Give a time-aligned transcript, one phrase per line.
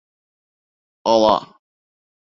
[1.13, 1.37] Ала!